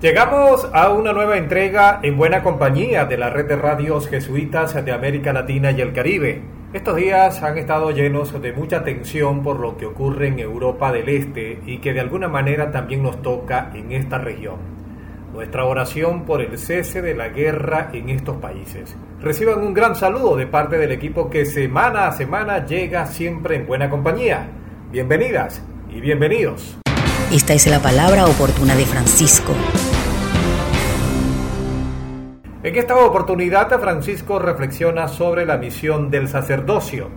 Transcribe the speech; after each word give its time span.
Llegamos 0.00 0.66
a 0.72 0.88
una 0.88 1.12
nueva 1.12 1.36
entrega 1.36 2.00
en 2.02 2.16
buena 2.16 2.42
compañía 2.42 3.04
de 3.04 3.18
la 3.18 3.28
red 3.28 3.44
de 3.44 3.56
radios 3.56 4.08
jesuitas 4.08 4.82
de 4.82 4.92
América 4.92 5.34
Latina 5.34 5.72
y 5.72 5.82
el 5.82 5.92
Caribe. 5.92 6.40
Estos 6.72 6.96
días 6.96 7.42
han 7.42 7.58
estado 7.58 7.90
llenos 7.90 8.40
de 8.40 8.52
mucha 8.54 8.82
tensión 8.82 9.42
por 9.42 9.60
lo 9.60 9.76
que 9.76 9.84
ocurre 9.84 10.28
en 10.28 10.38
Europa 10.38 10.90
del 10.90 11.10
Este 11.10 11.60
y 11.66 11.78
que 11.78 11.92
de 11.92 12.00
alguna 12.00 12.28
manera 12.28 12.70
también 12.70 13.02
nos 13.02 13.20
toca 13.20 13.72
en 13.74 13.92
esta 13.92 14.16
región. 14.16 14.56
Nuestra 15.34 15.66
oración 15.66 16.24
por 16.24 16.40
el 16.40 16.56
cese 16.56 17.02
de 17.02 17.14
la 17.14 17.28
guerra 17.28 17.90
en 17.92 18.08
estos 18.08 18.38
países. 18.38 18.96
Reciban 19.20 19.58
un 19.58 19.74
gran 19.74 19.94
saludo 19.96 20.34
de 20.34 20.46
parte 20.46 20.78
del 20.78 20.92
equipo 20.92 21.28
que 21.28 21.44
semana 21.44 22.06
a 22.06 22.12
semana 22.12 22.64
llega 22.64 23.04
siempre 23.04 23.56
en 23.56 23.66
buena 23.66 23.90
compañía. 23.90 24.48
Bienvenidas 24.90 25.62
y 25.90 26.00
bienvenidos. 26.00 26.78
Esta 27.30 27.52
es 27.52 27.66
la 27.66 27.80
palabra 27.80 28.26
oportuna 28.26 28.74
de 28.74 28.86
Francisco. 28.86 29.54
En 32.62 32.76
esta 32.76 32.94
oportunidad 32.94 33.70
Francisco 33.80 34.38
reflexiona 34.38 35.08
sobre 35.08 35.46
la 35.46 35.56
misión 35.56 36.10
del 36.10 36.28
sacerdocio. 36.28 37.08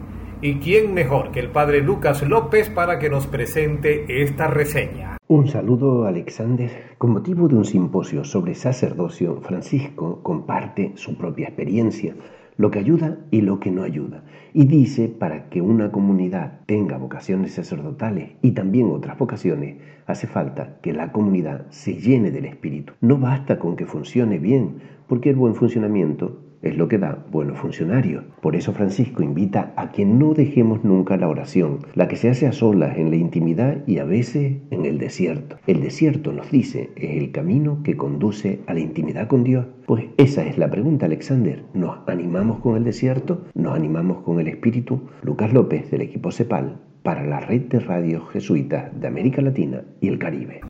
¿Y 0.42 0.60
quién 0.60 0.94
mejor 0.94 1.32
que 1.32 1.42
el 1.42 1.50
padre 1.50 1.82
Lucas 1.82 2.24
López 2.26 2.70
para 2.70 2.98
que 2.98 3.10
nos 3.10 3.28
presente 3.28 4.24
esta 4.24 4.48
reseña? 4.48 5.18
Un 5.28 5.50
saludo, 5.50 6.06
Alexander. 6.06 6.96
Con 6.98 7.12
motivo 7.12 7.50
de 7.50 7.56
un 7.56 7.66
simposio 7.66 8.24
sobre 8.24 8.56
sacerdocio, 8.56 9.42
Francisco 9.42 10.22
comparte 10.24 10.94
su 10.96 11.18
propia 11.18 11.48
experiencia, 11.50 12.16
lo 12.58 12.72
que 12.72 12.80
ayuda 12.80 13.18
y 13.32 13.42
lo 13.42 13.60
que 13.60 13.72
no 13.72 13.84
ayuda. 13.84 14.24
Y 14.54 14.66
dice, 14.66 15.10
para 15.10 15.50
que 15.50 15.62
una 15.62 15.92
comunidad 15.92 16.60
tenga 16.66 16.98
vocaciones 16.98 17.54
sacerdotales 17.54 18.32
y 18.42 18.52
también 18.52 18.92
otras 18.92 19.18
vocaciones, 19.18 19.78
hace 20.06 20.28
falta 20.28 20.78
que 20.82 20.94
la 20.94 21.12
comunidad 21.12 21.66
se 21.70 21.96
llene 21.96 22.32
del 22.32 22.46
Espíritu. 22.46 22.94
No 23.02 23.18
basta 23.18 23.60
con 23.60 23.76
que 23.76 23.86
funcione 23.86 24.38
bien, 24.38 24.76
porque 25.08 25.32
el 25.32 25.36
buen 25.36 25.56
funcionamiento 25.56 26.42
es 26.64 26.78
lo 26.78 26.88
que 26.88 26.98
da 26.98 27.24
buenos 27.32 27.60
funcionarios. 27.60 28.24
Por 28.42 28.56
eso 28.56 28.74
Francisco 28.74 29.22
invita 29.22 29.74
a 29.76 29.92
que 29.92 30.06
no 30.06 30.34
dejemos 30.34 30.84
nunca 30.84 31.18
la 31.18 31.28
oración, 31.28 31.80
la 31.94 32.08
que 32.08 32.16
se 32.16 32.30
hace 32.30 32.48
a 32.48 32.52
solas 32.52 32.98
en 32.98 33.10
la 33.10 33.18
intimidad 33.18 33.84
y 33.86 34.00
a 34.00 34.06
veces 34.06 34.58
en 34.72 34.86
el 34.86 34.98
desierto. 34.98 35.58
El 35.68 35.82
desierto, 35.82 36.32
nos 36.32 36.50
dice, 36.50 36.90
es 36.96 37.22
el 37.22 37.32
camino 37.32 37.84
que 37.84 37.98
conduce 37.98 38.62
a 38.66 38.74
la 38.74 38.80
intimidad 38.80 39.28
con 39.28 39.44
Dios. 39.44 39.68
Pues 39.86 40.06
esa 40.18 40.46
es 40.46 40.58
la 40.58 40.72
pregunta, 40.72 41.06
Alexander. 41.06 41.64
¿Nos 41.74 41.98
animamos 42.08 42.60
con 42.60 42.78
el 42.78 42.84
desierto? 42.84 43.46
¿Nos 43.54 43.76
animamos 43.76 44.24
con 44.24 44.40
el 44.40 44.48
Espíritu? 44.48 45.02
Lucas 45.22 45.54
López, 45.54 45.92
del 45.92 46.02
equipo 46.02 46.32
CEPAL, 46.32 46.80
para 47.04 47.26
la 47.26 47.42
red 47.42 47.64
de 47.64 47.80
radios 47.80 48.30
jesuitas 48.32 48.98
de 49.00 49.08
América 49.08 49.42
Latina 49.42 49.84
y 50.00 50.08
el 50.08 50.18
Caribe. 50.18 50.62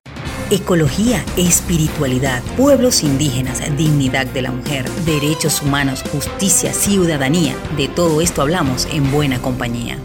Ecología, 0.53 1.25
espiritualidad, 1.35 2.43
pueblos 2.55 3.01
indígenas, 3.01 3.59
dignidad 3.75 4.27
de 4.27 4.43
la 4.43 4.51
mujer, 4.51 4.87
derechos 5.03 5.63
humanos, 5.63 6.03
justicia, 6.11 6.73
ciudadanía. 6.73 7.55
De 7.75 7.87
todo 7.87 8.21
esto 8.21 8.43
hablamos 8.43 8.87
en 8.93 9.11
Buena 9.11 9.41
Compañía. 9.41 9.97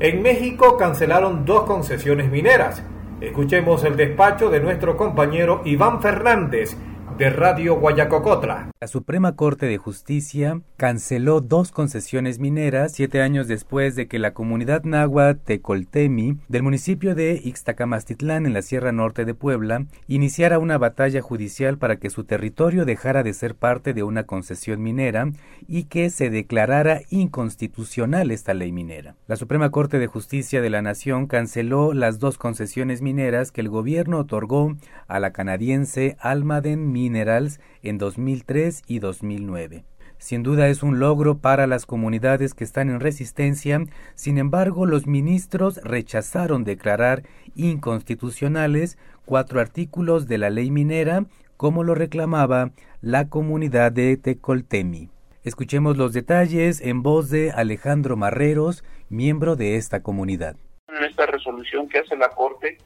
En 0.00 0.22
México 0.22 0.78
cancelaron 0.78 1.44
dos 1.44 1.64
concesiones 1.64 2.30
mineras. 2.30 2.82
Escuchemos 3.20 3.84
el 3.84 3.98
despacho 3.98 4.48
de 4.48 4.60
nuestro 4.60 4.96
compañero 4.96 5.60
Iván 5.66 6.00
Fernández 6.00 6.74
de 7.18 7.30
Radio 7.30 7.76
Guayacocotla. 7.76 8.70
La 8.78 8.86
Suprema 8.88 9.36
Corte 9.36 9.66
de 9.66 9.78
Justicia 9.78 10.60
canceló 10.76 11.40
dos 11.40 11.72
concesiones 11.72 12.38
mineras 12.38 12.92
siete 12.92 13.22
años 13.22 13.48
después 13.48 13.96
de 13.96 14.06
que 14.06 14.18
la 14.18 14.34
comunidad 14.34 14.84
náhuatl 14.84 15.40
Tecoltemi 15.42 16.36
del 16.48 16.62
municipio 16.62 17.14
de 17.14 17.40
Ixtacamastitlán 17.42 18.44
en 18.44 18.52
la 18.52 18.60
Sierra 18.60 18.92
Norte 18.92 19.24
de 19.24 19.34
Puebla 19.34 19.86
iniciara 20.08 20.58
una 20.58 20.76
batalla 20.76 21.22
judicial 21.22 21.78
para 21.78 21.96
que 21.96 22.10
su 22.10 22.24
territorio 22.24 22.84
dejara 22.84 23.22
de 23.22 23.32
ser 23.32 23.54
parte 23.54 23.94
de 23.94 24.02
una 24.02 24.24
concesión 24.24 24.82
minera 24.82 25.30
y 25.66 25.84
que 25.84 26.10
se 26.10 26.28
declarara 26.28 27.00
inconstitucional 27.08 28.30
esta 28.30 28.52
ley 28.52 28.72
minera. 28.72 29.14
La 29.26 29.36
Suprema 29.36 29.70
Corte 29.70 29.98
de 29.98 30.06
Justicia 30.06 30.60
de 30.60 30.70
la 30.70 30.82
Nación 30.82 31.26
canceló 31.26 31.94
las 31.94 32.18
dos 32.18 32.36
concesiones 32.36 33.00
mineras 33.00 33.52
que 33.52 33.62
el 33.62 33.70
gobierno 33.70 34.18
otorgó 34.18 34.76
a 35.08 35.18
la 35.18 35.32
canadiense 35.32 36.16
Almaden 36.20 36.92
Minerals 37.10 37.60
en 37.82 37.98
2003 37.98 38.82
y 38.86 38.98
2009. 38.98 39.84
Sin 40.18 40.42
duda 40.42 40.68
es 40.68 40.82
un 40.82 40.98
logro 40.98 41.38
para 41.38 41.66
las 41.66 41.86
comunidades 41.86 42.54
que 42.54 42.64
están 42.64 42.88
en 42.88 43.00
resistencia, 43.00 43.84
sin 44.14 44.38
embargo 44.38 44.86
los 44.86 45.06
ministros 45.06 45.78
rechazaron 45.84 46.64
declarar 46.64 47.22
inconstitucionales 47.54 48.98
cuatro 49.24 49.60
artículos 49.60 50.26
de 50.26 50.38
la 50.38 50.50
ley 50.50 50.70
minera, 50.70 51.26
como 51.56 51.84
lo 51.84 51.94
reclamaba 51.94 52.72
la 53.00 53.28
comunidad 53.28 53.92
de 53.92 54.16
Tecoltemi. 54.16 55.10
Escuchemos 55.44 55.96
los 55.96 56.12
detalles 56.12 56.80
en 56.80 57.02
voz 57.02 57.30
de 57.30 57.52
Alejandro 57.52 58.16
Marreros, 58.16 58.84
miembro 59.08 59.54
de 59.54 59.76
esta 59.76 60.02
comunidad. 60.02 60.56
En 60.88 61.04
esta 61.04 61.26
resolución 61.26 61.88
que 61.88 61.98
hace 61.98 62.16
la 62.16 62.30
Corte, 62.30 62.78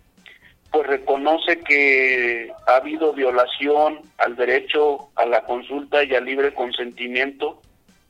pues 0.71 0.87
reconoce 0.87 1.59
que 1.61 2.53
ha 2.67 2.77
habido 2.77 3.13
violación 3.13 4.01
al 4.19 4.37
derecho 4.37 5.09
a 5.17 5.27
la 5.27 5.43
consulta 5.43 6.05
y 6.05 6.15
al 6.15 6.25
libre 6.25 6.55
consentimiento 6.55 7.61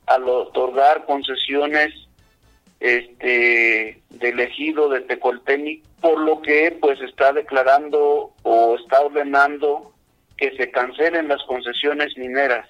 al 0.07 0.29
otorgar 0.29 1.07
concesiones 1.07 1.95
este 2.81 4.01
del 4.09 4.41
ejido 4.41 4.89
de 4.89 5.03
Tecolteni, 5.03 5.83
por 6.01 6.19
lo 6.19 6.41
que 6.43 6.77
pues 6.81 7.01
está 7.03 7.33
declarando 7.33 8.33
o 8.43 8.77
está 8.77 9.03
ordenando 9.03 9.93
que 10.37 10.51
se 10.57 10.71
cancelen 10.71 11.29
las 11.29 11.43
concesiones 11.45 12.17
mineras 12.17 12.67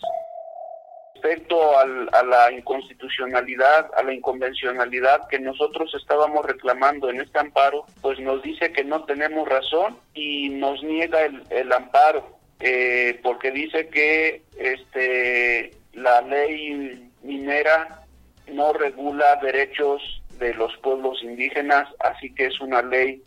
respecto 1.15 1.79
a 1.79 2.23
la 2.23 2.53
inconstitucionalidad, 2.53 3.91
a 3.97 4.03
la 4.03 4.15
inconvencionalidad 4.15 5.29
que 5.29 5.39
nosotros 5.39 5.93
estábamos 5.95 6.47
reclamando 6.47 7.11
en 7.11 7.21
este 7.21 7.39
amparo, 7.39 7.85
pues 8.01 8.19
nos 8.21 8.43
dice 8.43 8.73
que 8.73 8.85
no 8.85 9.05
tenemos 9.05 9.49
razón 9.49 9.99
y 10.15 10.49
nos 10.49 10.83
niega 10.83 11.21
el, 11.25 11.73
amparo, 11.73 12.39
eh, 12.61 13.21
porque 13.23 13.51
dice 13.51 13.89
que 13.89 14.43
este 14.59 15.73
la 15.93 16.23
ley 16.23 17.11
minera 17.23 18.05
no 18.49 18.73
regula 18.73 19.37
derechos 19.43 20.23
de 20.39 20.55
los 20.55 20.75
pueblos 20.79 21.23
indígenas, 21.23 21.89
así 22.01 22.35
que 22.35 22.47
es 22.47 22.61
una 22.61 22.83
ley 22.83 23.23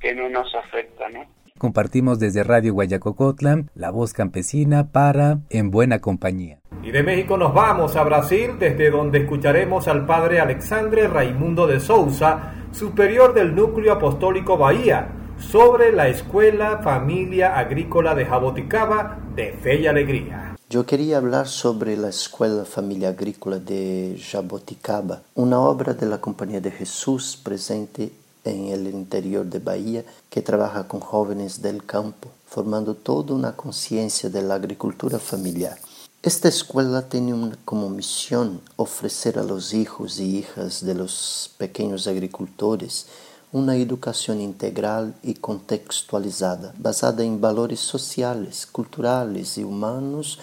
que 0.00 0.14
no 0.14 0.28
nos 0.28 0.54
afecta, 0.54 1.08
¿no? 1.08 1.26
Compartimos 1.58 2.20
desde 2.20 2.44
Radio 2.44 2.72
Guayacocotla 2.72 3.64
la 3.74 3.90
voz 3.90 4.12
campesina 4.12 4.92
para 4.92 5.40
En 5.50 5.70
Buena 5.70 6.00
Compañía. 6.00 6.60
Y 6.84 6.92
de 6.92 7.02
México 7.02 7.36
nos 7.36 7.52
vamos 7.52 7.96
a 7.96 8.04
Brasil, 8.04 8.52
desde 8.58 8.90
donde 8.90 9.18
escucharemos 9.18 9.88
al 9.88 10.06
padre 10.06 10.40
Alexandre 10.40 11.08
Raimundo 11.08 11.66
de 11.66 11.80
Souza, 11.80 12.54
superior 12.70 13.34
del 13.34 13.54
Núcleo 13.54 13.92
Apostólico 13.92 14.56
Bahía, 14.56 15.08
sobre 15.38 15.92
la 15.92 16.08
Escuela 16.08 16.78
Familia 16.78 17.58
Agrícola 17.58 18.14
de 18.14 18.24
Jaboticaba 18.24 19.18
de 19.34 19.52
Fe 19.52 19.80
y 19.80 19.86
Alegría. 19.86 20.56
Yo 20.70 20.84
quería 20.86 21.16
hablar 21.16 21.46
sobre 21.46 21.96
la 21.96 22.10
Escuela 22.10 22.64
Familia 22.64 23.08
Agrícola 23.08 23.58
de 23.58 24.16
Jaboticaba, 24.20 25.22
una 25.34 25.60
obra 25.60 25.94
de 25.94 26.06
la 26.06 26.20
Compañía 26.20 26.60
de 26.60 26.70
Jesús 26.70 27.40
presente 27.42 28.12
en 28.50 28.68
el 28.68 28.86
interior 28.88 29.46
de 29.46 29.58
Bahía 29.58 30.04
que 30.30 30.42
trabaja 30.42 30.88
con 30.88 31.00
jóvenes 31.00 31.62
del 31.62 31.84
campo, 31.84 32.28
formando 32.46 32.94
toda 32.94 33.34
una 33.34 33.56
conciencia 33.56 34.30
de 34.30 34.42
la 34.42 34.54
agricultura 34.54 35.18
familiar. 35.18 35.78
Esta 36.22 36.48
escuela 36.48 37.08
tiene 37.08 37.52
como 37.64 37.88
misión 37.88 38.60
ofrecer 38.76 39.38
a 39.38 39.44
los 39.44 39.72
hijos 39.72 40.18
y 40.18 40.38
hijas 40.38 40.84
de 40.84 40.94
los 40.94 41.52
pequeños 41.58 42.06
agricultores 42.06 43.06
una 43.52 43.76
educación 43.76 44.40
integral 44.40 45.14
y 45.22 45.34
contextualizada, 45.34 46.74
basada 46.76 47.24
en 47.24 47.40
valores 47.40 47.80
sociales, 47.80 48.66
culturales 48.66 49.56
y 49.56 49.64
humanos, 49.64 50.38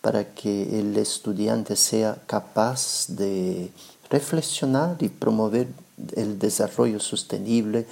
para 0.00 0.34
que 0.34 0.80
el 0.80 0.96
estudiante 0.96 1.76
sea 1.76 2.16
capaz 2.26 3.06
de 3.08 3.70
reflexionar 4.10 4.96
y 5.00 5.08
promover 5.08 5.68
el 6.14 6.38
desarrollo 6.38 7.00
sostenible 7.00 7.86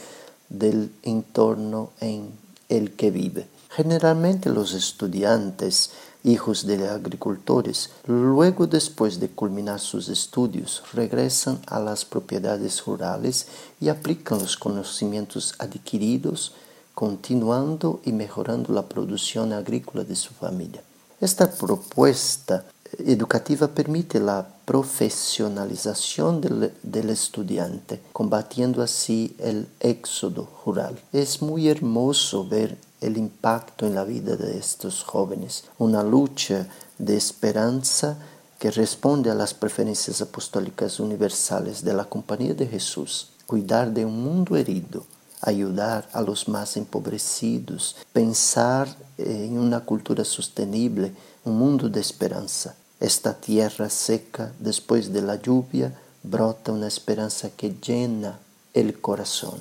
del 0.48 0.90
entorno 1.02 1.90
en 2.00 2.30
el 2.68 2.92
que 2.92 3.10
vive. 3.10 3.46
Generalmente 3.70 4.48
los 4.48 4.72
estudiantes 4.72 5.90
hijos 6.24 6.66
de 6.66 6.88
agricultores, 6.88 7.90
luego 8.06 8.66
después 8.66 9.20
de 9.20 9.28
culminar 9.28 9.78
sus 9.78 10.08
estudios, 10.08 10.82
regresan 10.92 11.60
a 11.66 11.78
las 11.78 12.04
propiedades 12.04 12.84
rurales 12.84 13.46
y 13.80 13.88
aplican 13.88 14.38
los 14.38 14.56
conocimientos 14.56 15.54
adquiridos, 15.58 16.52
continuando 16.94 18.00
y 18.04 18.12
mejorando 18.12 18.72
la 18.72 18.88
producción 18.88 19.52
agrícola 19.52 20.02
de 20.02 20.16
su 20.16 20.32
familia. 20.34 20.82
Esta 21.20 21.50
propuesta 21.50 22.64
educativa 22.98 23.68
permite 23.68 24.20
la 24.20 24.46
profesionalización 24.64 26.40
del, 26.40 27.10
estudiante, 27.10 28.00
combatiendo 28.12 28.82
así 28.82 29.36
el 29.38 29.68
éxodo 29.80 30.48
rural. 30.64 30.98
Es 31.12 31.42
muy 31.42 31.68
hermoso 31.68 32.46
ver 32.46 32.76
el 33.00 33.16
impacto 33.16 33.86
en 33.86 33.94
la 33.94 34.04
vida 34.04 34.36
de 34.36 34.58
estos 34.58 35.02
jóvenes, 35.02 35.64
una 35.78 36.02
lucha 36.02 36.66
de 36.98 37.16
esperanza 37.16 38.18
que 38.58 38.70
responde 38.70 39.30
a 39.30 39.34
las 39.34 39.52
preferencias 39.52 40.22
apostólicas 40.22 40.98
universales 40.98 41.84
de 41.84 41.92
la 41.92 42.06
Compañía 42.06 42.54
de 42.54 42.66
Jesús, 42.66 43.30
cuidar 43.46 43.92
de 43.92 44.04
un 44.04 44.22
mundo 44.24 44.56
herido, 44.56 45.04
ayudar 45.42 46.08
a 46.12 46.22
los 46.22 46.48
más 46.48 46.76
empobrecidos, 46.76 47.96
pensar 48.12 48.88
en 49.18 49.58
una 49.58 49.80
cultura 49.80 50.24
sostenible, 50.24 51.12
un 51.44 51.58
mundo 51.58 51.88
de 51.88 52.00
esperanza. 52.00 52.74
Esta 53.00 53.34
tierra 53.34 53.90
seca, 53.90 54.52
después 54.58 55.12
de 55.12 55.20
la 55.20 55.36
lluvia, 55.36 55.92
brota 56.22 56.72
una 56.72 56.88
esperanza 56.88 57.50
que 57.54 57.74
llena 57.74 58.38
el 58.72 58.98
corazón. 59.02 59.58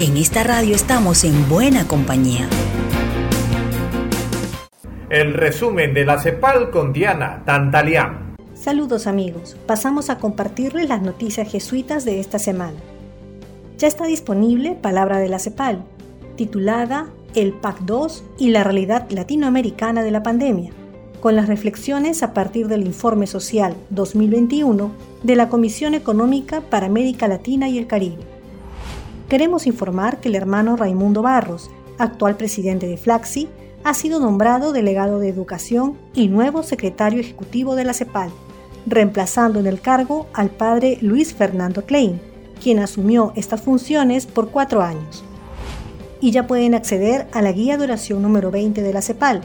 En 0.00 0.16
esta 0.16 0.42
radio 0.42 0.74
estamos 0.74 1.24
en 1.24 1.50
buena 1.50 1.86
compañía. 1.86 2.48
El 5.10 5.34
resumen 5.34 5.92
de 5.92 6.06
la 6.06 6.18
CEPAL 6.18 6.70
con 6.70 6.94
Diana 6.94 7.42
Tantalián. 7.44 8.36
Saludos 8.54 9.06
amigos, 9.06 9.54
pasamos 9.66 10.08
a 10.08 10.16
compartirles 10.16 10.88
las 10.88 11.02
noticias 11.02 11.52
jesuitas 11.52 12.06
de 12.06 12.20
esta 12.20 12.38
semana. 12.38 12.78
Ya 13.76 13.86
está 13.86 14.06
disponible 14.06 14.78
Palabra 14.80 15.18
de 15.18 15.28
la 15.28 15.38
CEPAL, 15.38 15.84
titulada 16.36 17.10
El 17.34 17.52
PAC 17.52 17.80
2 17.80 18.24
y 18.38 18.48
la 18.48 18.64
realidad 18.64 19.10
latinoamericana 19.10 20.02
de 20.02 20.10
la 20.10 20.22
pandemia, 20.22 20.72
con 21.20 21.36
las 21.36 21.48
reflexiones 21.48 22.22
a 22.22 22.32
partir 22.34 22.68
del 22.68 22.86
Informe 22.86 23.26
Social 23.26 23.76
2021 23.90 24.90
de 25.22 25.36
la 25.36 25.48
Comisión 25.48 25.94
Económica 25.94 26.60
para 26.60 26.86
América 26.86 27.28
Latina 27.28 27.68
y 27.68 27.78
el 27.78 27.86
Caribe. 27.86 28.22
Queremos 29.28 29.66
informar 29.66 30.20
que 30.20 30.28
el 30.28 30.34
hermano 30.34 30.76
Raimundo 30.76 31.22
Barros, 31.22 31.70
actual 31.98 32.36
presidente 32.36 32.86
de 32.86 32.96
Flaxi, 32.96 33.48
ha 33.82 33.94
sido 33.94 34.20
nombrado 34.20 34.72
delegado 34.72 35.18
de 35.18 35.28
Educación 35.28 35.96
y 36.14 36.28
nuevo 36.28 36.62
secretario 36.62 37.20
ejecutivo 37.20 37.74
de 37.76 37.84
la 37.84 37.94
CEPAL, 37.94 38.30
reemplazando 38.86 39.58
en 39.58 39.66
el 39.66 39.80
cargo 39.80 40.26
al 40.32 40.50
padre 40.50 40.98
Luis 41.00 41.34
Fernando 41.34 41.84
Klein, 41.84 42.20
quien 42.62 42.78
asumió 42.78 43.32
estas 43.36 43.62
funciones 43.62 44.26
por 44.26 44.50
cuatro 44.50 44.82
años. 44.82 45.24
Y 46.20 46.30
ya 46.30 46.46
pueden 46.46 46.74
acceder 46.74 47.26
a 47.32 47.42
la 47.42 47.52
guía 47.52 47.76
de 47.76 47.84
oración 47.84 48.22
número 48.22 48.50
20 48.50 48.82
de 48.82 48.92
la 48.92 49.02
CEPAL, 49.02 49.42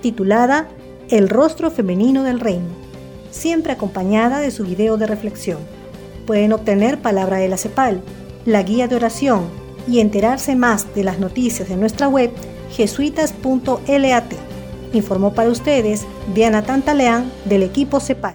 titulada 0.00 0.68
El 1.10 1.28
rostro 1.28 1.70
femenino 1.70 2.22
del 2.22 2.40
reino, 2.40 2.68
siempre 3.30 3.72
acompañada 3.72 4.38
de 4.38 4.50
su 4.50 4.64
video 4.64 4.96
de 4.96 5.06
reflexión. 5.06 5.58
Pueden 6.26 6.52
obtener 6.54 7.02
palabra 7.02 7.36
de 7.36 7.48
la 7.48 7.58
CEPAL, 7.58 8.00
la 8.46 8.62
guía 8.62 8.88
de 8.88 8.96
oración 8.96 9.44
y 9.86 10.00
enterarse 10.00 10.56
más 10.56 10.94
de 10.94 11.04
las 11.04 11.18
noticias 11.18 11.68
de 11.68 11.76
nuestra 11.76 12.08
web 12.08 12.30
jesuitas.lat. 12.70 14.24
Informó 14.94 15.34
para 15.34 15.50
ustedes 15.50 16.06
Diana 16.34 16.62
Tantaleán 16.62 17.30
del 17.44 17.64
equipo 17.64 18.00
CEPAL. 18.00 18.34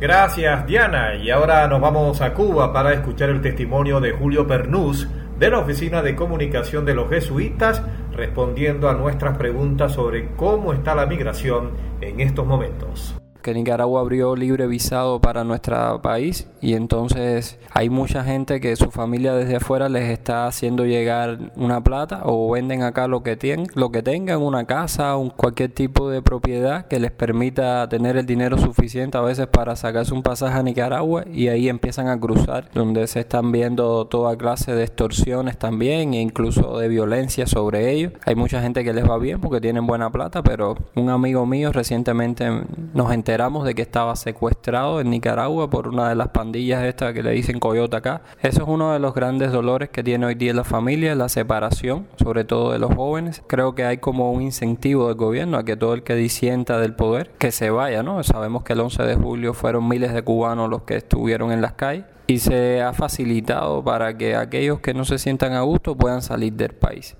Gracias 0.00 0.66
Diana 0.66 1.14
y 1.14 1.30
ahora 1.30 1.68
nos 1.68 1.80
vamos 1.80 2.20
a 2.20 2.34
Cuba 2.34 2.72
para 2.72 2.92
escuchar 2.92 3.30
el 3.30 3.40
testimonio 3.40 4.00
de 4.00 4.10
Julio 4.10 4.48
Pernús 4.48 5.06
de 5.44 5.50
la 5.50 5.58
Oficina 5.58 6.00
de 6.00 6.16
Comunicación 6.16 6.86
de 6.86 6.94
los 6.94 7.10
Jesuitas 7.10 7.82
respondiendo 8.14 8.88
a 8.88 8.94
nuestras 8.94 9.36
preguntas 9.36 9.92
sobre 9.92 10.28
cómo 10.36 10.72
está 10.72 10.94
la 10.94 11.04
migración 11.04 11.72
en 12.00 12.20
estos 12.20 12.46
momentos 12.46 13.14
que 13.44 13.52
Nicaragua 13.52 14.00
abrió 14.00 14.34
libre 14.36 14.66
visado 14.66 15.20
para 15.20 15.44
nuestro 15.44 16.00
país 16.00 16.48
y 16.62 16.72
entonces 16.72 17.58
hay 17.72 17.90
mucha 17.90 18.24
gente 18.24 18.58
que 18.58 18.74
su 18.74 18.90
familia 18.90 19.34
desde 19.34 19.56
afuera 19.56 19.90
les 19.90 20.08
está 20.08 20.46
haciendo 20.46 20.86
llegar 20.86 21.52
una 21.54 21.84
plata 21.84 22.22
o 22.24 22.50
venden 22.50 22.82
acá 22.82 23.06
lo 23.06 23.22
que 23.22 23.36
tienen, 23.36 23.66
lo 23.74 23.92
que 23.92 24.02
tengan, 24.02 24.40
una 24.40 24.64
casa, 24.64 25.16
un, 25.16 25.28
cualquier 25.28 25.72
tipo 25.72 26.08
de 26.08 26.22
propiedad 26.22 26.86
que 26.86 26.98
les 26.98 27.10
permita 27.10 27.86
tener 27.90 28.16
el 28.16 28.24
dinero 28.24 28.56
suficiente 28.56 29.18
a 29.18 29.20
veces 29.20 29.46
para 29.46 29.76
sacarse 29.76 30.14
un 30.14 30.22
pasaje 30.22 30.58
a 30.58 30.62
Nicaragua 30.62 31.24
y 31.30 31.48
ahí 31.48 31.68
empiezan 31.68 32.08
a 32.08 32.18
cruzar 32.18 32.70
donde 32.72 33.06
se 33.08 33.20
están 33.20 33.52
viendo 33.52 34.06
toda 34.06 34.38
clase 34.38 34.74
de 34.74 34.84
extorsiones 34.84 35.58
también 35.58 36.14
e 36.14 36.22
incluso 36.22 36.78
de 36.78 36.88
violencia 36.88 37.46
sobre 37.46 37.90
ellos. 37.92 38.14
Hay 38.24 38.36
mucha 38.36 38.62
gente 38.62 38.84
que 38.84 38.94
les 38.94 39.06
va 39.06 39.18
bien 39.18 39.38
porque 39.42 39.60
tienen 39.60 39.86
buena 39.86 40.10
plata, 40.10 40.42
pero 40.42 40.76
un 40.94 41.10
amigo 41.10 41.44
mío 41.44 41.72
recientemente 41.72 42.48
nos 42.94 43.12
enteró 43.12 43.33
de 43.34 43.74
que 43.74 43.82
estaba 43.82 44.14
secuestrado 44.14 45.00
en 45.00 45.10
Nicaragua 45.10 45.68
por 45.68 45.88
una 45.88 46.08
de 46.08 46.14
las 46.14 46.28
pandillas 46.28 46.84
estas 46.84 47.12
que 47.12 47.22
le 47.24 47.32
dicen 47.32 47.58
coyote 47.58 47.96
acá. 47.96 48.22
Eso 48.40 48.62
es 48.62 48.68
uno 48.68 48.92
de 48.92 49.00
los 49.00 49.12
grandes 49.12 49.50
dolores 49.50 49.88
que 49.90 50.04
tiene 50.04 50.26
hoy 50.26 50.36
día 50.36 50.54
la 50.54 50.62
familia, 50.62 51.16
la 51.16 51.28
separación, 51.28 52.06
sobre 52.16 52.44
todo 52.44 52.70
de 52.70 52.78
los 52.78 52.94
jóvenes. 52.94 53.42
Creo 53.48 53.74
que 53.74 53.84
hay 53.84 53.98
como 53.98 54.30
un 54.30 54.42
incentivo 54.42 55.08
del 55.08 55.16
gobierno 55.16 55.58
a 55.58 55.64
que 55.64 55.76
todo 55.76 55.94
el 55.94 56.04
que 56.04 56.14
disienta 56.14 56.78
del 56.78 56.94
poder, 56.94 57.32
que 57.38 57.50
se 57.50 57.70
vaya, 57.70 58.04
¿no? 58.04 58.22
Sabemos 58.22 58.62
que 58.62 58.74
el 58.74 58.80
11 58.80 59.02
de 59.02 59.16
julio 59.16 59.52
fueron 59.52 59.88
miles 59.88 60.14
de 60.14 60.22
cubanos 60.22 60.70
los 60.70 60.82
que 60.82 60.94
estuvieron 60.94 61.50
en 61.50 61.60
las 61.60 61.72
calles 61.72 62.04
y 62.28 62.38
se 62.38 62.82
ha 62.82 62.92
facilitado 62.92 63.82
para 63.82 64.16
que 64.16 64.36
aquellos 64.36 64.78
que 64.78 64.94
no 64.94 65.04
se 65.04 65.18
sientan 65.18 65.54
a 65.54 65.62
gusto 65.62 65.96
puedan 65.96 66.22
salir 66.22 66.52
del 66.52 66.70
país. 66.70 67.16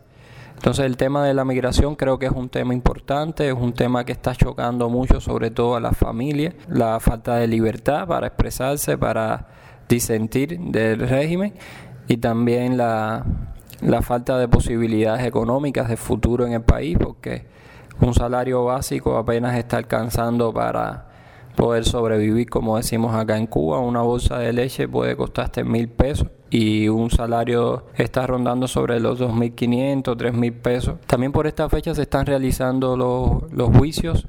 Entonces 0.65 0.87
el 0.87 0.97
tema 0.97 1.27
de 1.27 1.35
la 1.35 1.45
migración 1.45 1.95
creo 1.95 2.19
que 2.19 2.25
es 2.25 2.33
un 2.33 2.49
tema 2.49 2.73
importante, 2.73 3.47
es 3.47 3.55
un 3.55 3.75
tema 3.75 4.07
que 4.07 4.13
está 4.13 4.35
chocando 4.35 4.89
mucho 4.89 5.21
sobre 5.21 5.51
todo 5.51 5.77
a 5.77 5.81
las 5.81 5.95
familias, 5.95 6.55
la 6.69 6.99
falta 7.01 7.37
de 7.37 7.47
libertad 7.47 8.09
para 8.09 8.29
expresarse, 8.29 8.97
para 8.97 9.47
disentir 9.91 10.59
del 10.59 11.01
régimen 11.01 11.53
y 12.09 12.17
también 12.17 12.79
la, 12.79 13.27
la 13.83 14.01
falta 14.01 14.39
de 14.39 14.49
posibilidades 14.49 15.27
económicas 15.27 15.87
de 15.91 15.99
futuro 15.99 16.47
en 16.47 16.55
el 16.55 16.63
país 16.63 16.97
porque 16.99 17.45
un 18.01 18.15
salario 18.15 18.65
básico 18.65 19.19
apenas 19.19 19.59
está 19.59 19.77
alcanzando 19.77 20.51
para 20.55 21.09
poder 21.55 21.85
sobrevivir, 21.85 22.49
como 22.49 22.77
decimos 22.77 23.15
acá 23.15 23.37
en 23.37 23.47
Cuba. 23.47 23.81
Una 23.81 24.03
bolsa 24.03 24.39
de 24.39 24.53
leche 24.53 24.89
puede 24.89 25.17
costarte 25.17 25.65
mil 25.65 25.89
pesos 25.89 26.29
y 26.51 26.89
un 26.89 27.11
salario 27.11 27.87
está 27.97 28.27
rondando 28.27 28.69
sobre 28.69 29.01
los 29.01 29.21
2.500, 29.21 30.03
3.000 30.05 30.53
pesos. 30.53 30.95
También 31.07 31.33
por 31.33 31.47
esta 31.49 31.69
fecha 31.69 31.95
se 31.95 32.03
están 32.03 32.27
realizando 32.27 32.97
los, 32.97 33.53
los 33.53 33.77
juicios 33.77 34.29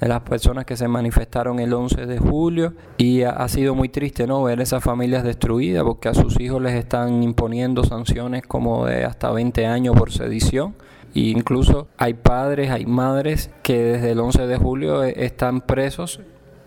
de 0.00 0.08
las 0.08 0.20
personas 0.22 0.64
que 0.64 0.76
se 0.76 0.88
manifestaron 0.88 1.58
el 1.58 1.72
11 1.72 2.06
de 2.06 2.18
julio 2.18 2.74
y 2.98 3.22
ha, 3.22 3.46
sido 3.48 3.74
muy 3.74 3.88
triste 3.88 4.26
no 4.26 4.42
ver 4.42 4.60
esas 4.60 4.82
familias 4.82 5.24
destruidas 5.24 5.84
porque 5.84 6.08
a 6.08 6.14
sus 6.14 6.38
hijos 6.40 6.60
les 6.60 6.74
están 6.74 7.22
imponiendo 7.22 7.82
sanciones 7.84 8.42
como 8.46 8.86
de 8.86 9.04
hasta 9.04 9.30
20 9.30 9.66
años 9.66 9.96
por 9.96 10.12
sedición 10.12 10.74
e 11.14 11.20
incluso 11.20 11.88
hay 11.96 12.14
padres, 12.14 12.70
hay 12.70 12.84
madres 12.84 13.50
que 13.62 13.78
desde 13.78 14.12
el 14.12 14.20
11 14.20 14.46
de 14.46 14.56
julio 14.56 15.02
eh, 15.02 15.14
están 15.24 15.62
presos 15.62 16.20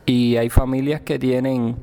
y 0.10 0.38
hay 0.38 0.50
familias 0.50 1.02
que 1.02 1.20
tienen 1.20 1.76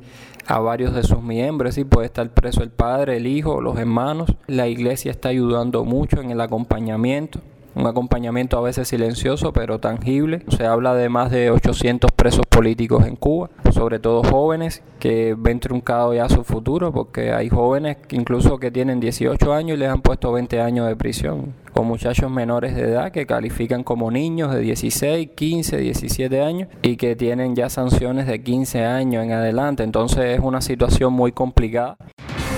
a 0.47 0.59
varios 0.59 0.93
de 0.93 1.03
sus 1.03 1.21
miembros 1.23 1.77
y 1.77 1.85
puede 1.85 2.07
estar 2.07 2.29
preso 2.29 2.61
el 2.61 2.71
padre, 2.71 3.17
el 3.17 3.25
hijo, 3.27 3.61
los 3.61 3.77
hermanos. 3.77 4.35
La 4.47 4.67
iglesia 4.67 5.11
está 5.11 5.29
ayudando 5.29 5.85
mucho 5.85 6.19
en 6.19 6.31
el 6.31 6.41
acompañamiento 6.41 7.39
un 7.77 7.85
acompañamiento 7.85 8.57
a 8.57 8.61
veces 8.61 8.87
silencioso 8.87 9.53
pero 9.53 9.79
tangible. 9.79 10.41
Se 10.49 10.65
habla 10.65 10.95
de 10.95 11.09
más 11.09 11.31
de 11.31 11.51
800 11.51 12.11
presos 12.11 12.45
políticos 12.47 13.05
en 13.05 13.15
Cuba, 13.15 13.49
sobre 13.71 13.99
todo 13.99 14.23
jóvenes 14.23 14.81
que 14.99 15.35
ven 15.37 15.59
truncado 15.59 16.13
ya 16.13 16.27
su 16.27 16.43
futuro 16.43 16.91
porque 16.91 17.31
hay 17.31 17.49
jóvenes 17.49 17.97
incluso 18.09 18.57
que 18.57 18.71
tienen 18.71 18.99
18 18.99 19.53
años 19.53 19.77
y 19.77 19.79
les 19.79 19.89
han 19.89 20.01
puesto 20.01 20.31
20 20.31 20.59
años 20.59 20.87
de 20.87 20.95
prisión 20.95 21.53
o 21.73 21.83
muchachos 21.83 22.31
menores 22.31 22.75
de 22.75 22.81
edad 22.81 23.11
que 23.11 23.27
califican 23.27 23.83
como 23.83 24.09
niños 24.09 24.51
de 24.51 24.61
16, 24.61 25.29
15, 25.35 25.77
17 25.77 26.41
años 26.41 26.69
y 26.81 26.97
que 26.97 27.15
tienen 27.15 27.55
ya 27.55 27.69
sanciones 27.69 28.25
de 28.25 28.41
15 28.41 28.83
años 28.85 29.23
en 29.23 29.31
adelante. 29.31 29.83
Entonces 29.83 30.37
es 30.37 30.39
una 30.39 30.61
situación 30.61 31.13
muy 31.13 31.31
complicada. 31.31 31.97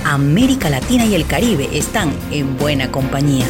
América 0.05 0.69
Latina 0.69 1.05
y 1.05 1.15
el 1.15 1.27
Caribe 1.27 1.67
están 1.73 2.09
en 2.31 2.57
buena 2.57 2.89
compañía. 2.89 3.45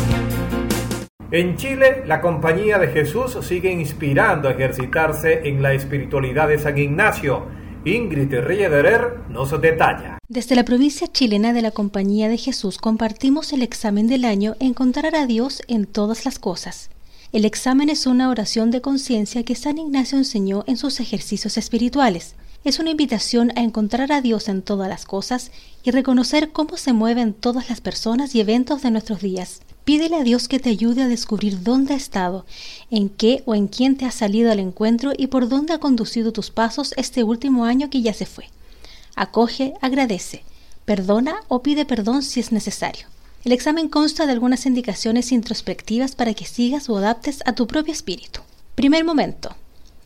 En 1.31 1.57
Chile, 1.57 2.01
la 2.07 2.21
Compañía 2.21 2.79
de 2.79 2.87
Jesús 2.87 3.37
sigue 3.45 3.71
inspirando 3.71 4.49
a 4.49 4.53
ejercitarse 4.53 5.47
en 5.47 5.61
la 5.61 5.73
espiritualidad 5.73 6.47
de 6.47 6.57
San 6.57 6.75
Ignacio. 6.75 7.45
Ingrid 7.85 8.33
Riederer 8.33 9.19
nos 9.29 9.51
detalla. 9.61 10.17
Desde 10.27 10.55
la 10.55 10.65
provincia 10.65 11.05
chilena 11.05 11.53
de 11.53 11.61
la 11.61 11.69
Compañía 11.69 12.29
de 12.29 12.37
Jesús 12.37 12.79
compartimos 12.79 13.53
el 13.53 13.61
examen 13.61 14.07
del 14.07 14.25
año 14.25 14.55
Encontrar 14.59 15.15
a 15.15 15.27
Dios 15.27 15.61
en 15.67 15.85
todas 15.85 16.25
las 16.25 16.39
cosas. 16.39 16.89
El 17.31 17.45
examen 17.45 17.89
es 17.89 18.07
una 18.07 18.29
oración 18.29 18.71
de 18.71 18.81
conciencia 18.81 19.43
que 19.43 19.53
San 19.53 19.77
Ignacio 19.77 20.17
enseñó 20.17 20.63
en 20.65 20.77
sus 20.77 20.99
ejercicios 20.99 21.59
espirituales. 21.59 22.33
Es 22.65 22.79
una 22.79 22.89
invitación 22.89 23.53
a 23.55 23.61
encontrar 23.61 24.11
a 24.11 24.21
Dios 24.21 24.49
en 24.49 24.61
todas 24.61 24.89
las 24.89 25.05
cosas 25.05 25.51
y 25.81 25.91
reconocer 25.91 26.51
cómo 26.51 26.75
se 26.75 26.91
mueven 26.91 27.33
todas 27.33 27.69
las 27.69 27.79
personas 27.79 28.35
y 28.35 28.41
eventos 28.41 28.81
de 28.81 28.91
nuestros 28.91 29.21
días. 29.21 29.61
Pídele 29.85 30.17
a 30.17 30.23
Dios 30.23 30.49
que 30.49 30.59
te 30.59 30.69
ayude 30.69 31.03
a 31.03 31.07
descubrir 31.07 31.63
dónde 31.63 31.93
ha 31.93 31.97
estado, 31.97 32.45
en 32.91 33.07
qué 33.07 33.43
o 33.45 33.55
en 33.55 33.67
quién 33.67 33.95
te 33.95 34.05
ha 34.05 34.11
salido 34.11 34.51
al 34.51 34.59
encuentro 34.59 35.13
y 35.17 35.27
por 35.27 35.47
dónde 35.47 35.73
ha 35.73 35.79
conducido 35.79 36.33
tus 36.33 36.51
pasos 36.51 36.93
este 36.97 37.23
último 37.23 37.63
año 37.63 37.89
que 37.89 38.01
ya 38.01 38.13
se 38.13 38.25
fue. 38.25 38.49
Acoge, 39.15 39.73
agradece, 39.79 40.43
perdona 40.83 41.37
o 41.47 41.63
pide 41.63 41.85
perdón 41.85 42.23
si 42.23 42.41
es 42.41 42.51
necesario. 42.51 43.07
El 43.45 43.53
examen 43.53 43.87
consta 43.87 44.25
de 44.25 44.33
algunas 44.33 44.65
indicaciones 44.65 45.31
introspectivas 45.31 46.13
para 46.13 46.33
que 46.33 46.45
sigas 46.45 46.89
o 46.89 46.97
adaptes 46.97 47.41
a 47.45 47.53
tu 47.53 47.67
propio 47.67 47.93
espíritu. 47.93 48.41
Primer 48.75 49.05
momento. 49.05 49.55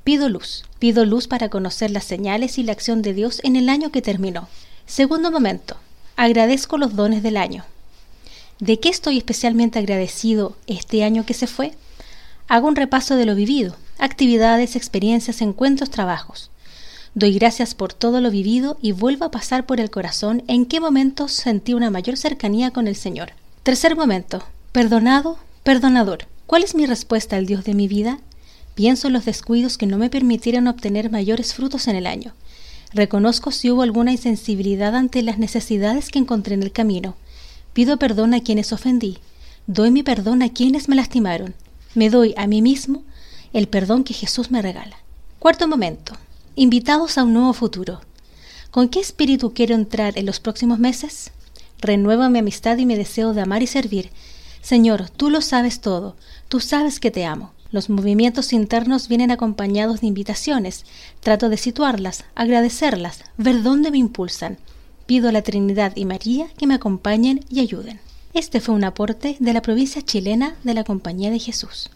Pido 0.03 0.27
luz. 0.27 0.65
Pido 0.79 1.05
luz 1.05 1.27
para 1.27 1.47
conocer 1.47 1.89
las 1.89 2.03
señales 2.03 2.57
y 2.57 2.63
la 2.63 2.73
acción 2.73 3.01
de 3.01 3.13
Dios 3.13 3.39
en 3.43 3.55
el 3.55 3.69
año 3.69 3.89
que 3.89 4.01
terminó. 4.01 4.49
Segundo 4.85 5.31
momento. 5.31 5.77
Agradezco 6.17 6.77
los 6.77 6.95
dones 6.95 7.23
del 7.23 7.37
año. 7.37 7.63
¿De 8.59 8.79
qué 8.79 8.89
estoy 8.89 9.17
especialmente 9.17 9.79
agradecido 9.79 10.57
este 10.67 11.03
año 11.03 11.25
que 11.25 11.33
se 11.33 11.47
fue? 11.47 11.73
Hago 12.49 12.67
un 12.67 12.75
repaso 12.75 13.15
de 13.15 13.25
lo 13.25 13.33
vivido, 13.33 13.77
actividades, 13.97 14.75
experiencias, 14.75 15.41
encuentros, 15.41 15.89
trabajos. 15.89 16.51
Doy 17.15 17.33
gracias 17.33 17.73
por 17.73 17.93
todo 17.93 18.19
lo 18.19 18.29
vivido 18.29 18.77
y 18.81 18.91
vuelvo 18.91 19.25
a 19.25 19.31
pasar 19.31 19.65
por 19.65 19.79
el 19.79 19.89
corazón 19.89 20.43
en 20.47 20.65
qué 20.65 20.79
momentos 20.81 21.31
sentí 21.31 21.73
una 21.73 21.89
mayor 21.89 22.17
cercanía 22.17 22.71
con 22.71 22.87
el 22.87 22.95
Señor. 22.95 23.31
Tercer 23.63 23.95
momento. 23.95 24.43
Perdonado, 24.73 25.37
perdonador. 25.63 26.27
¿Cuál 26.45 26.63
es 26.63 26.75
mi 26.75 26.85
respuesta 26.85 27.37
al 27.37 27.45
Dios 27.45 27.63
de 27.63 27.73
mi 27.73 27.87
vida? 27.87 28.19
Pienso 28.75 29.07
en 29.07 29.13
los 29.13 29.25
descuidos 29.25 29.77
que 29.77 29.87
no 29.87 29.97
me 29.97 30.09
permitieron 30.09 30.67
obtener 30.67 31.11
mayores 31.11 31.53
frutos 31.53 31.87
en 31.87 31.95
el 31.95 32.07
año. 32.07 32.33
Reconozco 32.93 33.51
si 33.51 33.71
hubo 33.71 33.81
alguna 33.81 34.11
insensibilidad 34.11 34.95
ante 34.95 35.21
las 35.21 35.37
necesidades 35.37 36.09
que 36.09 36.19
encontré 36.19 36.55
en 36.55 36.63
el 36.63 36.71
camino. 36.71 37.15
Pido 37.73 37.97
perdón 37.97 38.33
a 38.33 38.41
quienes 38.41 38.71
ofendí. 38.71 39.19
Doy 39.67 39.91
mi 39.91 40.03
perdón 40.03 40.41
a 40.41 40.49
quienes 40.49 40.89
me 40.89 40.95
lastimaron. 40.95 41.55
Me 41.95 42.09
doy 42.09 42.33
a 42.37 42.47
mí 42.47 42.61
mismo 42.61 43.03
el 43.53 43.67
perdón 43.67 44.03
que 44.03 44.13
Jesús 44.13 44.51
me 44.51 44.61
regala. 44.61 44.97
Cuarto 45.39 45.67
momento 45.67 46.13
invitados 46.55 47.17
a 47.17 47.23
un 47.23 47.33
nuevo 47.33 47.53
futuro. 47.53 48.01
¿Con 48.69 48.89
qué 48.89 48.99
espíritu 48.99 49.53
quiero 49.53 49.75
entrar 49.75 50.17
en 50.17 50.25
los 50.25 50.39
próximos 50.39 50.79
meses? 50.79 51.31
Renuevo 51.79 52.29
mi 52.29 52.39
amistad 52.39 52.77
y 52.77 52.85
mi 52.85 52.95
deseo 52.95 53.33
de 53.33 53.41
amar 53.41 53.63
y 53.63 53.67
servir. 53.67 54.11
Señor, 54.61 55.09
tú 55.09 55.29
lo 55.29 55.41
sabes 55.41 55.81
todo, 55.81 56.15
tú 56.47 56.59
sabes 56.59 56.99
que 56.99 57.11
te 57.11 57.25
amo. 57.25 57.51
Los 57.73 57.89
movimientos 57.89 58.53
internos 58.53 59.07
vienen 59.07 59.31
acompañados 59.31 60.01
de 60.01 60.07
invitaciones. 60.07 60.85
Trato 61.21 61.49
de 61.49 61.57
situarlas, 61.57 62.23
agradecerlas, 62.35 63.23
ver 63.37 63.63
dónde 63.63 63.89
me 63.89 63.97
impulsan. 63.97 64.57
Pido 65.07 65.27
a 65.27 65.31
la 65.31 65.41
Trinidad 65.41 65.91
y 65.95 66.05
María 66.05 66.45
que 66.55 66.67
me 66.67 66.75
acompañen 66.75 67.39
y 67.49 67.61
ayuden. 67.61 67.99
Este 68.35 68.61
fue 68.61 68.75
un 68.75 68.83
aporte 68.83 69.37
de 69.39 69.53
la 69.53 69.63
provincia 69.63 70.03
chilena 70.03 70.53
de 70.63 70.75
la 70.75 70.83
Compañía 70.83 71.31
de 71.31 71.39
Jesús. 71.39 71.89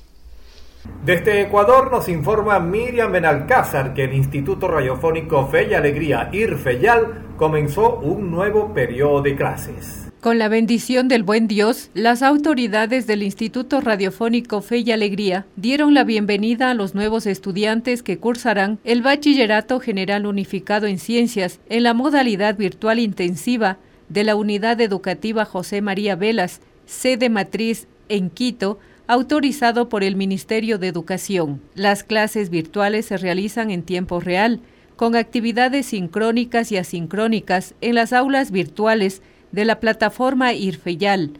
Desde 1.05 1.41
Ecuador 1.41 1.91
nos 1.91 2.09
informa 2.09 2.59
Miriam 2.59 3.11
Benalcázar 3.11 3.93
que 3.93 4.05
el 4.05 4.15
Instituto 4.15 4.67
Radiofónico 4.67 5.45
Fe 5.45 5.67
y 5.69 5.75
Alegría 5.75 6.31
IRFEYAL 6.33 7.35
comenzó 7.37 7.99
un 7.99 8.31
nuevo 8.31 8.73
periodo 8.73 9.21
de 9.21 9.35
clases. 9.35 10.06
Con 10.21 10.39
la 10.39 10.49
bendición 10.49 11.07
del 11.07 11.21
buen 11.21 11.47
Dios, 11.47 11.91
las 11.93 12.23
autoridades 12.23 13.05
del 13.05 13.21
Instituto 13.21 13.81
Radiofónico 13.81 14.61
Fe 14.61 14.79
y 14.79 14.91
Alegría 14.91 15.45
dieron 15.57 15.93
la 15.93 16.03
bienvenida 16.03 16.71
a 16.71 16.73
los 16.73 16.95
nuevos 16.95 17.27
estudiantes 17.27 18.01
que 18.01 18.17
cursarán 18.17 18.79
el 18.83 19.03
Bachillerato 19.03 19.79
General 19.79 20.25
Unificado 20.25 20.87
en 20.87 20.97
Ciencias 20.97 21.59
en 21.69 21.83
la 21.83 21.93
modalidad 21.93 22.57
virtual 22.57 22.97
intensiva 22.97 23.77
de 24.09 24.23
la 24.23 24.35
Unidad 24.35 24.81
Educativa 24.81 25.45
José 25.45 25.81
María 25.81 26.15
Velas, 26.15 26.61
sede 26.87 27.29
matriz 27.29 27.87
en 28.09 28.31
Quito, 28.31 28.79
autorizado 29.05 29.87
por 29.87 30.03
el 30.03 30.15
Ministerio 30.15 30.79
de 30.79 30.87
Educación. 30.87 31.61
Las 31.75 32.03
clases 32.03 32.49
virtuales 32.49 33.05
se 33.05 33.17
realizan 33.17 33.69
en 33.69 33.83
tiempo 33.83 34.19
real, 34.19 34.61
con 34.95 35.15
actividades 35.15 35.85
sincrónicas 35.85 36.71
y 36.71 36.77
asincrónicas 36.77 37.75
en 37.81 37.93
las 37.93 38.13
aulas 38.13 38.49
virtuales 38.49 39.21
de 39.51 39.65
la 39.65 39.79
plataforma 39.79 40.53
IRFEYAL 40.53 41.31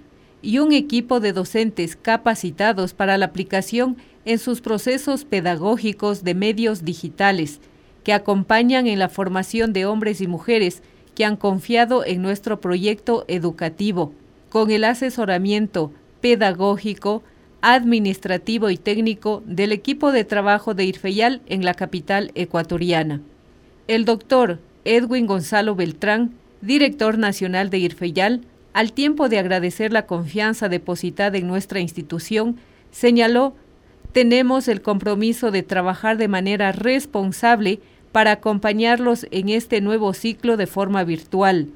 y 0.41 0.59
un 0.59 0.71
equipo 0.71 1.19
de 1.19 1.33
docentes 1.33 1.95
capacitados 1.95 2.93
para 2.93 3.17
la 3.17 3.25
aplicación 3.27 3.97
en 4.25 4.39
sus 4.39 4.61
procesos 4.61 5.25
pedagógicos 5.25 6.23
de 6.23 6.33
medios 6.33 6.83
digitales, 6.83 7.59
que 8.03 8.13
acompañan 8.13 8.87
en 8.87 8.99
la 8.99 9.09
formación 9.09 9.73
de 9.73 9.85
hombres 9.85 10.21
y 10.21 10.27
mujeres 10.27 10.83
que 11.15 11.25
han 11.25 11.35
confiado 11.35 12.05
en 12.05 12.21
nuestro 12.21 12.61
proyecto 12.61 13.25
educativo, 13.27 14.13
con 14.49 14.71
el 14.71 14.83
asesoramiento 14.83 15.91
pedagógico, 16.21 17.23
administrativo 17.61 18.69
y 18.69 18.77
técnico 18.77 19.41
del 19.45 19.71
equipo 19.71 20.11
de 20.11 20.23
trabajo 20.23 20.73
de 20.73 20.85
IRFEYAL 20.85 21.41
en 21.47 21.65
la 21.65 21.73
capital 21.73 22.31
ecuatoriana. 22.35 23.21
El 23.87 24.05
doctor 24.05 24.59
Edwin 24.85 25.25
Gonzalo 25.25 25.75
Beltrán, 25.75 26.33
director 26.61 27.17
nacional 27.17 27.69
de 27.69 27.79
IRFEYAL, 27.79 28.41
al 28.73 28.93
tiempo 28.93 29.29
de 29.29 29.39
agradecer 29.39 29.91
la 29.91 30.05
confianza 30.05 30.69
depositada 30.69 31.37
en 31.37 31.47
nuestra 31.47 31.79
institución, 31.79 32.57
señaló, 32.91 33.55
tenemos 34.11 34.67
el 34.67 34.81
compromiso 34.81 35.51
de 35.51 35.63
trabajar 35.63 36.17
de 36.17 36.27
manera 36.27 36.71
responsable 36.71 37.79
para 38.11 38.31
acompañarlos 38.31 39.27
en 39.31 39.49
este 39.49 39.81
nuevo 39.81 40.13
ciclo 40.13 40.57
de 40.57 40.67
forma 40.67 41.03
virtual, 41.03 41.69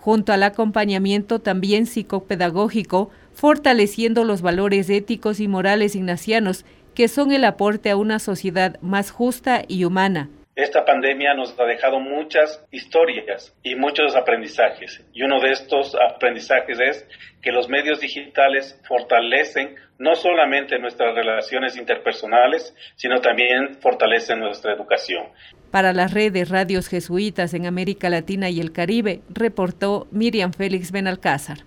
junto 0.00 0.32
al 0.32 0.42
acompañamiento 0.42 1.38
también 1.38 1.86
psicopedagógico 1.86 3.10
fortaleciendo 3.34 4.24
los 4.24 4.42
valores 4.42 4.90
éticos 4.90 5.40
y 5.40 5.48
morales 5.48 5.94
ignacianos 5.94 6.64
que 6.94 7.08
son 7.08 7.32
el 7.32 7.44
aporte 7.44 7.90
a 7.90 7.96
una 7.96 8.18
sociedad 8.18 8.78
más 8.82 9.10
justa 9.10 9.62
y 9.66 9.84
humana. 9.84 10.28
Esta 10.54 10.84
pandemia 10.84 11.32
nos 11.32 11.58
ha 11.58 11.64
dejado 11.64 11.98
muchas 11.98 12.62
historias 12.70 13.56
y 13.62 13.74
muchos 13.74 14.14
aprendizajes. 14.14 15.02
Y 15.14 15.22
uno 15.22 15.40
de 15.40 15.50
estos 15.50 15.94
aprendizajes 15.94 16.78
es 16.78 17.08
que 17.40 17.52
los 17.52 17.70
medios 17.70 18.00
digitales 18.00 18.78
fortalecen 18.86 19.76
no 19.98 20.14
solamente 20.14 20.78
nuestras 20.78 21.14
relaciones 21.14 21.76
interpersonales, 21.78 22.74
sino 22.96 23.20
también 23.20 23.76
fortalecen 23.80 24.40
nuestra 24.40 24.74
educación. 24.74 25.28
Para 25.70 25.94
la 25.94 26.06
red 26.06 26.30
de 26.30 26.44
radios 26.44 26.86
jesuitas 26.86 27.54
en 27.54 27.64
América 27.64 28.10
Latina 28.10 28.50
y 28.50 28.60
el 28.60 28.72
Caribe, 28.72 29.22
reportó 29.30 30.06
Miriam 30.10 30.52
Félix 30.52 30.92
Benalcázar. 30.92 31.58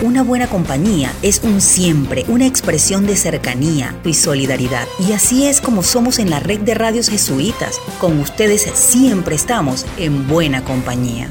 Una 0.00 0.22
buena 0.22 0.46
compañía 0.46 1.10
es 1.22 1.42
un 1.42 1.60
siempre, 1.60 2.24
una 2.28 2.46
expresión 2.46 3.04
de 3.04 3.16
cercanía 3.16 3.96
y 4.04 4.14
solidaridad. 4.14 4.86
Y 5.00 5.12
así 5.12 5.48
es 5.48 5.60
como 5.60 5.82
somos 5.82 6.20
en 6.20 6.30
la 6.30 6.38
red 6.38 6.60
de 6.60 6.74
radios 6.74 7.10
jesuitas. 7.10 7.80
Con 7.98 8.20
ustedes 8.20 8.62
siempre 8.62 9.34
estamos 9.34 9.86
en 9.96 10.28
buena 10.28 10.62
compañía. 10.62 11.28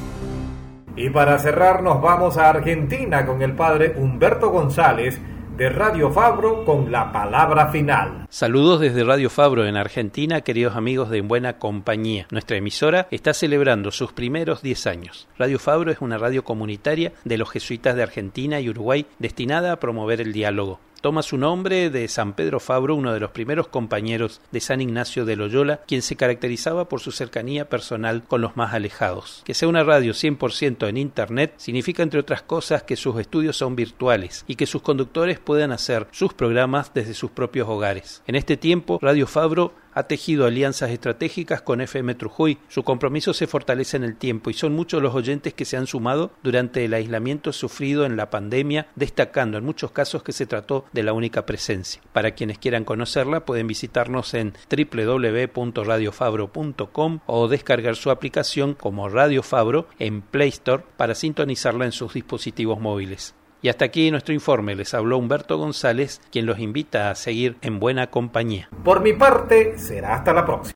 Y 0.97 1.09
para 1.09 1.39
cerrar 1.39 1.81
nos 1.81 2.01
vamos 2.01 2.37
a 2.37 2.49
Argentina 2.49 3.25
con 3.25 3.41
el 3.41 3.53
padre 3.53 3.95
Humberto 3.97 4.49
González 4.49 5.17
de 5.57 5.69
Radio 5.69 6.11
Fabro 6.11 6.63
con 6.63 6.91
la 6.91 7.11
palabra 7.11 7.71
final. 7.71 8.27
Saludos 8.29 8.79
desde 8.79 9.03
Radio 9.03 9.31
Fabro 9.31 9.65
en 9.65 9.75
Argentina, 9.75 10.41
queridos 10.41 10.75
amigos 10.75 11.09
de 11.09 11.17
En 11.17 11.27
Buena 11.27 11.57
Compañía. 11.57 12.27
Nuestra 12.29 12.57
emisora 12.57 13.07
está 13.09 13.33
celebrando 13.33 13.89
sus 13.89 14.13
primeros 14.13 14.61
10 14.61 14.85
años. 14.85 15.27
Radio 15.39 15.57
Fabro 15.57 15.91
es 15.91 15.99
una 15.99 16.19
radio 16.19 16.43
comunitaria 16.43 17.11
de 17.25 17.39
los 17.39 17.49
jesuitas 17.49 17.95
de 17.95 18.03
Argentina 18.03 18.59
y 18.59 18.69
Uruguay 18.69 19.07
destinada 19.17 19.71
a 19.71 19.79
promover 19.79 20.21
el 20.21 20.31
diálogo 20.31 20.79
Toma 21.01 21.21
su 21.21 21.37
nombre 21.37 21.89
de 21.89 22.07
San 22.07 22.33
Pedro 22.33 22.59
Fabro, 22.59 22.95
uno 22.95 23.13
de 23.13 23.19
los 23.19 23.31
primeros 23.31 23.67
compañeros 23.67 24.41
de 24.51 24.59
San 24.59 24.81
Ignacio 24.81 25.25
de 25.25 25.35
Loyola, 25.35 25.81
quien 25.87 26.01
se 26.01 26.15
caracterizaba 26.15 26.89
por 26.89 27.01
su 27.01 27.11
cercanía 27.11 27.69
personal 27.69 28.23
con 28.23 28.41
los 28.41 28.57
más 28.57 28.73
alejados. 28.73 29.43
Que 29.45 29.53
sea 29.53 29.67
una 29.67 29.83
radio 29.83 30.13
100% 30.13 30.87
en 30.87 30.97
Internet 30.97 31.53
significa, 31.57 32.03
entre 32.03 32.19
otras 32.19 32.41
cosas, 32.41 32.83
que 32.83 32.95
sus 32.95 33.19
estudios 33.19 33.57
son 33.57 33.75
virtuales 33.75 34.43
y 34.47 34.55
que 34.55 34.65
sus 34.65 34.81
conductores 34.81 35.39
puedan 35.39 35.71
hacer 35.71 36.07
sus 36.11 36.33
programas 36.33 36.91
desde 36.93 37.13
sus 37.13 37.31
propios 37.31 37.67
hogares. 37.67 38.23
En 38.25 38.35
este 38.35 38.57
tiempo, 38.57 38.99
Radio 39.01 39.27
Fabro 39.27 39.73
ha 39.97 40.03
tejido 40.03 40.45
alianzas 40.45 40.91
estratégicas 40.91 41.63
con 41.63 41.81
FM 41.81 42.13
Trujuy. 42.13 42.59
Su 42.67 42.83
compromiso 42.83 43.33
se 43.33 43.47
fortalece 43.47 43.97
en 43.97 44.03
el 44.03 44.15
tiempo 44.15 44.51
y 44.51 44.53
son 44.53 44.73
muchos 44.73 45.01
los 45.01 45.15
oyentes 45.15 45.55
que 45.55 45.65
se 45.65 45.75
han 45.75 45.87
sumado 45.87 46.33
durante 46.43 46.85
el 46.85 46.93
aislamiento 46.93 47.51
sufrido 47.51 48.05
en 48.05 48.15
la 48.15 48.29
pandemia, 48.29 48.89
destacando 48.95 49.57
en 49.57 49.65
muchos 49.65 49.89
casos 49.89 50.21
que 50.21 50.33
se 50.33 50.45
trató 50.45 50.85
de 50.93 51.01
la 51.01 51.13
única 51.13 51.47
presencia. 51.47 51.99
Para 52.13 52.35
quienes 52.35 52.59
quieran 52.59 52.85
conocerla, 52.85 53.43
pueden 53.43 53.65
visitarnos 53.65 54.35
en 54.35 54.53
www.radiofabro.com 54.69 57.19
o 57.25 57.47
descargar 57.47 57.95
su 57.95 58.11
aplicación 58.11 58.75
como 58.75 59.09
Radio 59.09 59.41
Fabro 59.41 59.87
en 59.97 60.21
Play 60.21 60.49
Store 60.49 60.83
para 60.95 61.15
sintonizarla 61.15 61.85
en 61.85 61.91
sus 61.91 62.13
dispositivos 62.13 62.79
móviles. 62.79 63.33
Y 63.61 63.69
hasta 63.69 63.85
aquí 63.85 64.11
nuestro 64.11 64.33
informe. 64.33 64.75
Les 64.75 64.93
habló 64.93 65.17
Humberto 65.17 65.57
González, 65.57 66.21
quien 66.31 66.45
los 66.45 66.59
invita 66.59 67.09
a 67.09 67.15
seguir 67.15 67.57
en 67.61 67.79
buena 67.79 68.07
compañía. 68.07 68.69
Por 68.83 69.01
mi 69.01 69.13
parte, 69.13 69.77
será 69.77 70.15
hasta 70.15 70.33
la 70.33 70.45
próxima. 70.45 70.73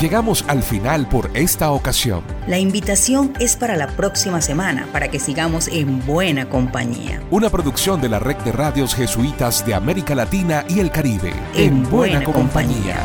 Llegamos 0.00 0.44
al 0.48 0.64
final 0.64 1.08
por 1.08 1.30
esta 1.32 1.70
ocasión. 1.70 2.24
La 2.48 2.58
invitación 2.58 3.34
es 3.38 3.54
para 3.56 3.76
la 3.76 3.86
próxima 3.86 4.40
semana, 4.40 4.88
para 4.92 5.06
que 5.08 5.20
sigamos 5.20 5.68
en 5.68 6.04
buena 6.04 6.48
compañía. 6.48 7.22
Una 7.30 7.50
producción 7.50 8.00
de 8.00 8.08
la 8.08 8.18
Red 8.18 8.38
de 8.38 8.50
Radios 8.50 8.96
Jesuitas 8.96 9.64
de 9.64 9.74
América 9.74 10.16
Latina 10.16 10.64
y 10.68 10.80
el 10.80 10.90
Caribe. 10.90 11.32
En, 11.54 11.88
buena, 11.88 12.24
compañía. 12.24 13.00